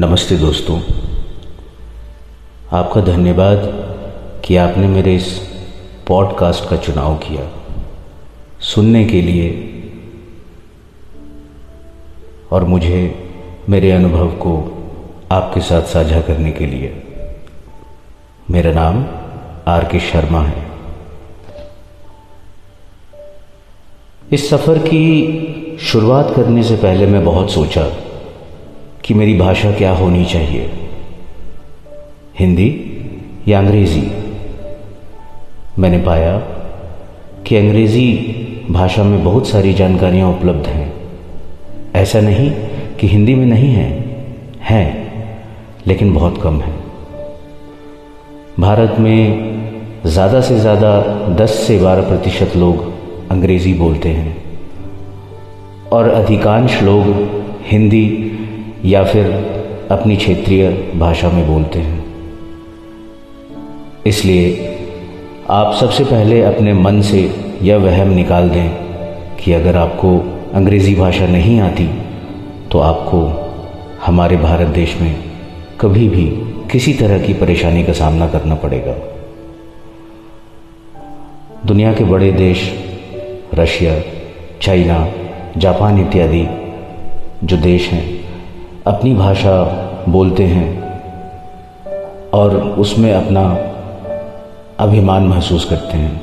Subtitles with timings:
[0.00, 0.80] नमस्ते दोस्तों।
[2.72, 3.58] आपका धन्यवाद
[4.44, 5.40] कि आपने मेरे इस
[6.06, 7.50] पॉडकास्ट का चुनाव किया।
[8.60, 9.82] सुनने के लिए
[12.50, 13.28] और मुझे
[13.68, 14.82] मेरे अनुभव को
[15.32, 17.02] आपके साथ साझा करने के लिए।
[18.50, 19.06] मेरा नाम
[19.66, 20.66] आर के शर्मा है।
[24.32, 28.09] इस सफ़र की शुरुआत करने से पहले मैं बहुत सोचा
[29.10, 30.70] कि मेरी भाषा क्या होनी चाहिए?
[32.38, 33.00] हिंदी
[33.48, 34.10] या अंग्रेज़ी?
[35.78, 36.38] मैंने पाया
[37.46, 38.12] कि अंग्रेज़ी
[38.70, 40.92] भाषा में बहुत सारी जानकारियाँ उपलब्ध हैं।
[41.94, 42.50] ऐसा नहीं
[43.00, 44.04] कि हिंदी में नहीं है,
[44.60, 45.12] हैं,
[45.86, 46.72] लेकिन बहुत कम है।
[48.60, 51.02] भारत में ज़्यादा से ज़्यादा
[51.34, 52.92] 10 से 12 प्रतिशत लोग
[53.30, 54.36] अंग्रेज़ी बोलते हैं
[55.92, 57.04] और अधिकांश लोग
[57.66, 58.29] हिंदी
[58.84, 59.26] या फिर
[59.90, 62.04] अपनी क्षेत्रीय भाषा में बोलते हैं।
[64.06, 64.76] इसलिए
[65.50, 68.70] आप सबसे पहले अपने मन से यह वहम निकाल दें
[69.36, 70.18] कि अगर आपको
[70.54, 71.88] अंग्रेज़ी भाषा नहीं आती
[72.72, 73.26] तो आपको
[74.06, 75.24] हमारे भारत देश में
[75.80, 76.26] कभी भी
[76.72, 78.94] किसी तरह की परेशानी का सामना करना पड़ेगा।
[81.66, 82.72] दुनिया के बड़े देश,
[83.54, 84.00] रशिया,
[84.62, 85.08] चाइना,
[85.56, 86.46] जापान इत्यादि
[87.44, 88.19] जो देश हैं
[88.90, 89.64] अपनी भाषा
[90.08, 90.82] बोलते हैं
[92.30, 93.42] और उसमें अपना
[94.84, 96.22] अभिमान महसूस करते हैं।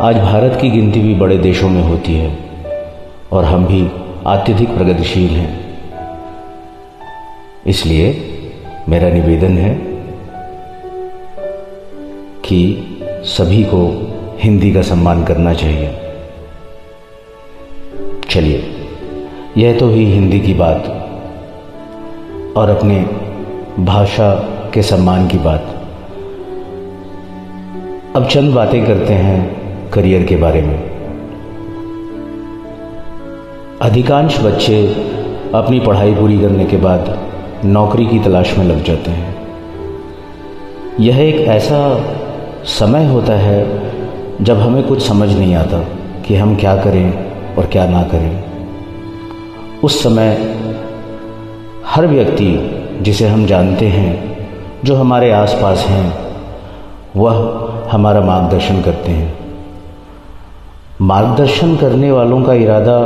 [0.00, 2.38] आज भारत की गिनती भी बड़े देशों में होती है
[3.32, 3.90] और हम भी
[4.26, 5.78] अत्यधिक प्रगतिशील हैं।
[7.66, 8.28] इसलिए
[8.88, 9.74] मेरा निवेदन है
[12.44, 12.86] कि
[13.24, 15.98] सभी को हिंदी का सम्मान करना चाहिए।
[18.30, 18.75] चलिए।
[19.56, 20.86] यह तो ही हिंदी की बात
[22.56, 23.06] और अपने
[23.78, 24.34] भाषा
[24.74, 25.60] के सम्मान की बात।
[28.16, 30.76] अब चंद बातें करते हैं करियर के बारे में।
[33.82, 34.84] अधिकांश बच्चे
[35.54, 37.18] अपनी पढ़ाई पूरी करने के बाद
[37.64, 39.34] नौकरी की तलाश में लग जाते हैं।
[41.00, 42.04] यह एक ऐसा
[42.64, 43.64] समय होता है
[44.44, 45.80] जब हमें कुछ समझ नहीं आता
[46.26, 47.12] कि हम क्या करें
[47.56, 48.45] और क्या ना करें।
[49.84, 50.28] उस समय
[51.86, 52.48] हर व्यक्ति
[53.02, 54.10] जिसे हम जानते हैं,
[54.84, 56.12] जो हमारे आसपास हैं,
[57.16, 57.36] वह
[57.90, 59.34] हमारा मार्गदर्शन करते हैं।
[61.00, 62.98] मार्गदर्शन करने वालों का इरादा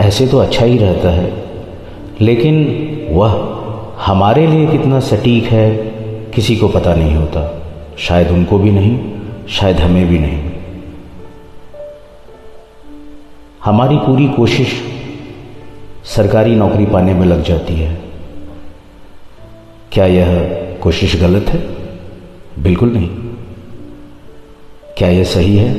[0.00, 1.32] ऐसे तो अच्छा ही रहता है,
[2.20, 2.56] लेकिन
[3.10, 3.34] वह
[4.00, 5.76] हमारे लिए कितना सटीक है,
[6.34, 7.62] किसी को पता नहीं होता।
[7.98, 8.98] शायद उनको भी नहीं,
[9.48, 10.50] शायद हमें भी नहीं।
[13.64, 14.95] हमारी पूरी कोशिश
[16.06, 18.02] सरकारी नौकरी पाने में लग जाती है।
[19.92, 20.28] क्या यह
[20.82, 21.66] कोशिश गलत है?
[22.62, 23.08] बिल्कुल नहीं।
[24.98, 25.74] क्या यह सही है?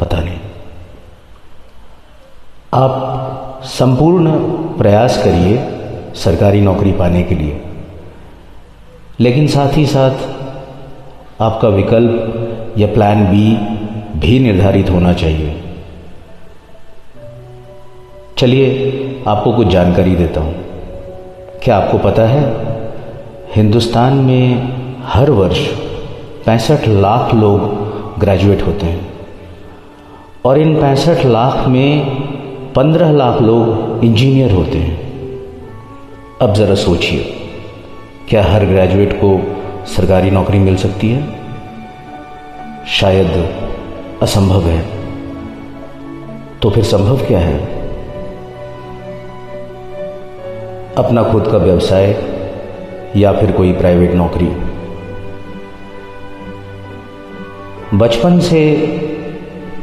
[0.00, 0.38] पता नहीं।
[2.74, 4.30] आप संपूर्ण
[4.78, 5.64] प्रयास करिए
[6.14, 7.62] सरकारी नौकरी पाने के लिए।
[9.20, 10.14] लेकिन साथ ही साथ
[11.42, 12.36] आपका विकल्प
[12.78, 13.56] या प्लान बी
[14.18, 15.69] भी निर्धारित होना चाहिए।
[18.40, 20.54] चलिए, आपको कुछ जानकारी देता हूँ।
[21.62, 22.42] क्या आपको पता है,
[23.54, 25.66] हिंदुस्तान में हर वर्ष
[26.46, 27.60] पैंसठ लाख लोग
[28.20, 29.08] ग्रेजुएट होते हैं
[30.44, 32.06] और इन पैंसठ लाख में
[32.72, 34.98] पंद्रह लाख लोग इंजीनियर होते हैं।
[36.42, 37.18] अब ज़रा सोचिए,
[38.28, 39.40] क्या हर ग्रेजुएट को
[39.86, 41.22] सरकारी नौकरी मिल सकती है?
[42.88, 43.54] शायद
[44.22, 44.80] असंभव है।
[46.62, 47.79] तो फिर संभव क्या है?
[50.98, 52.06] अपना खुद का व्यवसाय
[53.16, 54.46] या फिर कोई प्राइवेट नौकरी।
[57.94, 58.60] बचपन से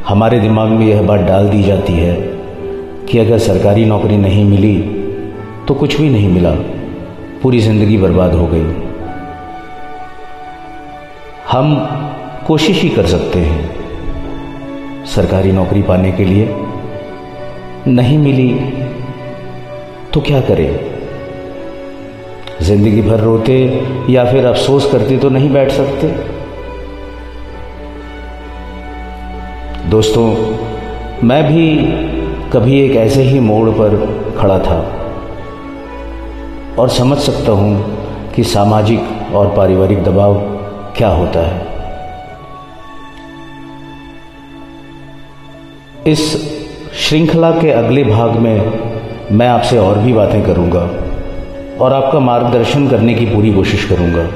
[0.08, 2.14] हमारे दिमाग में यह बात डाल दी जाती है
[3.06, 4.76] कि अगर सरकारी नौकरी नहीं मिली
[5.68, 6.52] तो कुछ भी नहीं मिला।
[7.42, 8.66] पूरी ज़िंदगी बर्बाद हो गई।
[11.50, 11.74] हम
[12.46, 16.54] कोशिश ही कर सकते हैं सरकारी नौकरी पाने के लिए।
[17.88, 18.52] नहीं मिली
[20.14, 20.97] तो क्या करें?
[22.62, 23.58] ज़िंदगी भर रोते
[24.10, 26.08] या फिर अफसोस करते तो नहीं बैठ सकते?
[29.90, 30.26] दोस्तों,
[31.24, 31.66] मैं भी
[32.52, 33.96] कभी एक ऐसे ही मोड़ पर
[34.38, 34.78] खड़ा था
[36.78, 40.34] और समझ सकता हूँ कि सामाजिक और पारिवारिक दबाव
[40.96, 41.66] क्या होता है।
[46.06, 46.30] इस
[46.98, 48.72] श्रृंखला के अगले भाग में
[49.32, 50.88] मैं आपसे और भी बातें करूँगा।
[51.80, 54.28] और आपका मार्गदर्शन करने की पूरी कोशिश करूँगा।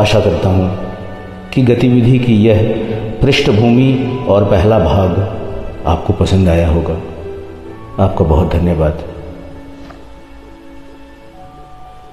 [0.00, 0.92] आशा करता हूँ
[1.54, 2.60] कि गतिविधि की यह
[3.22, 5.18] पृष्ठभूमि और पहला भाग
[5.86, 6.94] आपको पसंद आया होगा।
[8.04, 9.02] आपका बहुत धन्यवाद।